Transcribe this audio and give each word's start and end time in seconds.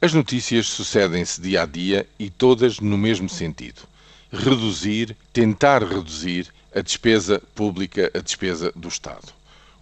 As 0.00 0.14
notícias 0.14 0.68
sucedem-se 0.68 1.40
dia 1.40 1.62
a 1.62 1.66
dia 1.66 2.06
e 2.20 2.30
todas 2.30 2.78
no 2.78 2.96
mesmo 2.96 3.28
sentido: 3.28 3.82
reduzir, 4.32 5.16
tentar 5.32 5.82
reduzir 5.82 6.46
a 6.72 6.80
despesa 6.80 7.42
pública, 7.52 8.08
a 8.14 8.20
despesa 8.20 8.70
do 8.76 8.86
Estado. 8.86 9.32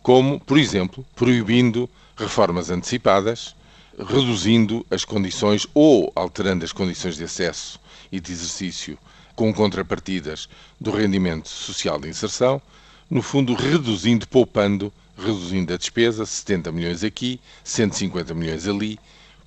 Como, 0.03 0.41
por 0.41 0.57
exemplo, 0.57 1.05
proibindo 1.15 1.87
reformas 2.17 2.71
antecipadas, 2.71 3.55
reduzindo 3.99 4.87
as 4.91 5.05
condições 5.05 5.67
ou 5.75 6.11
alterando 6.17 6.65
as 6.65 6.73
condições 6.73 7.17
de 7.17 7.25
acesso 7.25 7.79
e 8.11 8.19
de 8.19 8.33
exercício 8.33 8.99
com 9.35 9.53
contrapartidas 9.53 10.49
do 10.81 10.93
rendimento 10.93 11.51
social 11.51 12.01
de 12.01 12.09
inserção, 12.09 12.63
no 13.11 13.21
fundo 13.21 13.53
reduzindo, 13.53 14.27
poupando, 14.27 14.91
reduzindo 15.15 15.75
a 15.75 15.77
despesa, 15.77 16.25
70 16.25 16.73
milhões 16.73 17.05
aqui, 17.05 17.39
150 17.63 18.33
milhões 18.33 18.67
ali. 18.67 18.99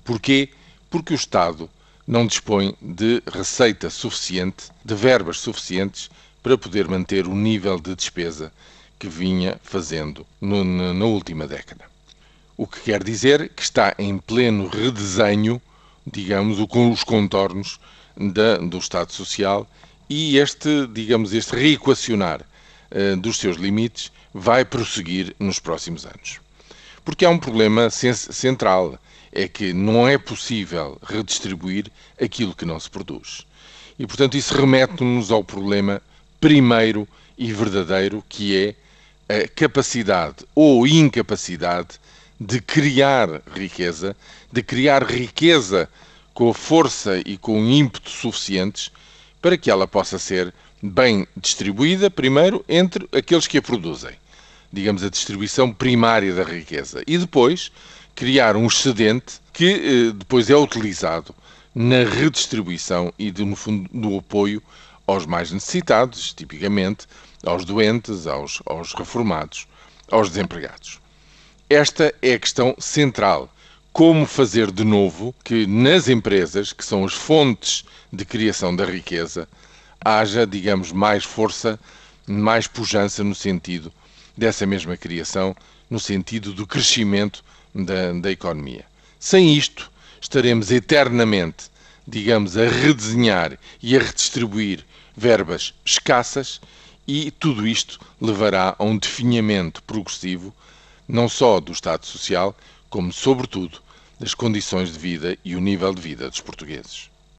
Porquê? 0.04 0.50
Porque 0.90 1.14
o 1.14 1.16
Estado 1.16 1.70
não 2.06 2.26
dispõe 2.26 2.74
de 2.82 3.22
receita 3.32 3.88
suficiente, 3.88 4.64
de 4.84 4.94
verbas 4.94 5.38
suficientes 5.38 6.10
para 6.42 6.58
poder 6.58 6.88
manter 6.88 7.26
o 7.28 7.34
nível 7.34 7.78
de 7.78 7.94
despesa 7.94 8.52
que 8.98 9.08
vinha 9.08 9.58
fazendo 9.62 10.26
no, 10.40 10.64
na, 10.64 11.04
última 11.04 11.46
década. 11.46 11.84
O 12.56 12.66
que 12.66 12.80
quer 12.80 13.02
dizer 13.02 13.48
que 13.50 13.62
está 13.62 13.94
em 13.98 14.18
pleno 14.18 14.68
redesenho, 14.68 15.62
digamos, 16.04 16.58
com 16.66 16.90
os 16.90 17.04
contornos 17.04 17.78
da, 18.16 18.56
do 18.56 18.78
Estado 18.78 19.12
Social 19.12 19.66
e 20.08 20.36
este, 20.36 20.86
digamos, 20.88 21.32
este 21.32 21.54
reequacionar 21.54 22.42
uh, 22.42 23.16
dos 23.16 23.38
seus 23.38 23.56
limites 23.56 24.10
vai 24.34 24.64
prosseguir 24.64 25.34
nos 25.38 25.58
próximos 25.58 26.04
anos. 26.04 26.40
Porque 27.10 27.24
há 27.24 27.28
um 27.28 27.38
problema 27.38 27.90
central 27.90 28.96
é 29.32 29.48
que 29.48 29.72
não 29.72 30.06
é 30.06 30.16
possível 30.16 30.96
redistribuir 31.02 31.90
aquilo 32.22 32.54
que 32.54 32.64
não 32.64 32.78
se 32.78 32.88
produz. 32.88 33.44
E, 33.98 34.06
portanto, 34.06 34.36
isso 34.36 34.54
remete-nos 34.54 35.32
ao 35.32 35.42
problema 35.42 36.00
primeiro 36.40 37.08
e 37.36 37.52
verdadeiro, 37.52 38.22
que 38.28 38.76
é 39.28 39.42
a 39.42 39.48
capacidade 39.48 40.46
ou 40.54 40.86
incapacidade 40.86 41.98
de 42.38 42.60
criar 42.60 43.42
riqueza, 43.56 44.16
de 44.52 44.62
criar 44.62 45.02
riqueza 45.02 45.90
com 46.32 46.48
a 46.48 46.54
força 46.54 47.20
e 47.26 47.36
com 47.36 47.60
o 47.60 47.68
ímpeto 47.68 48.08
suficientes 48.08 48.92
para 49.42 49.58
que 49.58 49.68
ela 49.68 49.88
possa 49.88 50.16
ser 50.16 50.54
bem 50.80 51.26
distribuída, 51.36 52.08
primeiro, 52.08 52.64
entre 52.68 53.08
aqueles 53.10 53.48
que 53.48 53.58
a 53.58 53.62
produzem. 53.62 54.14
Digamos, 54.72 55.02
a 55.02 55.10
distribuição 55.10 55.72
primária 55.72 56.34
da 56.34 56.44
riqueza. 56.44 57.02
E 57.06 57.18
depois, 57.18 57.72
criar 58.14 58.56
um 58.56 58.66
excedente 58.66 59.40
que 59.52 59.64
eh, 60.10 60.12
depois 60.14 60.50
é 60.50 60.56
utilizado 60.56 61.34
na 61.74 62.04
redistribuição 62.04 63.12
e, 63.18 63.32
no 63.32 63.56
fundo, 63.56 63.88
no 63.92 64.18
apoio 64.18 64.62
aos 65.06 65.26
mais 65.26 65.50
necessitados, 65.50 66.32
tipicamente 66.32 67.06
aos 67.44 67.64
doentes, 67.64 68.26
aos, 68.26 68.62
aos 68.66 68.92
reformados, 68.92 69.66
aos 70.10 70.28
desempregados. 70.28 71.00
Esta 71.68 72.14
é 72.20 72.34
a 72.34 72.38
questão 72.38 72.74
central. 72.78 73.52
Como 73.92 74.26
fazer 74.26 74.70
de 74.70 74.84
novo 74.84 75.34
que 75.42 75.66
nas 75.66 76.08
empresas, 76.08 76.72
que 76.72 76.84
são 76.84 77.04
as 77.04 77.12
fontes 77.12 77.84
de 78.12 78.24
criação 78.24 78.74
da 78.74 78.84
riqueza, 78.84 79.48
haja, 80.04 80.46
digamos, 80.46 80.92
mais 80.92 81.24
força, 81.24 81.78
mais 82.26 82.66
pujança 82.66 83.24
no 83.24 83.34
sentido 83.34 83.92
dessa 84.40 84.64
mesma 84.64 84.96
criação, 84.96 85.54
no 85.90 86.00
sentido 86.00 86.54
do 86.54 86.66
crescimento 86.66 87.44
da, 87.74 88.12
da 88.14 88.30
economia. 88.30 88.86
Sem 89.18 89.54
isto, 89.54 89.92
estaremos 90.18 90.70
eternamente, 90.70 91.64
digamos, 92.08 92.56
a 92.56 92.66
redesenhar 92.66 93.58
e 93.82 93.94
a 93.94 94.00
redistribuir 94.00 94.82
verbas 95.14 95.74
escassas 95.84 96.58
e 97.06 97.30
tudo 97.30 97.68
isto 97.68 98.00
levará 98.18 98.74
a 98.78 98.82
um 98.82 98.96
definhamento 98.96 99.82
progressivo, 99.82 100.54
não 101.06 101.28
só 101.28 101.60
do 101.60 101.72
Estado 101.72 102.06
Social, 102.06 102.56
como, 102.88 103.12
sobretudo, 103.12 103.82
das 104.18 104.32
condições 104.32 104.90
de 104.90 104.98
vida 104.98 105.36
e 105.44 105.54
o 105.54 105.60
nível 105.60 105.94
de 105.94 106.00
vida 106.00 106.30
dos 106.30 106.40
portugueses. 106.40 107.10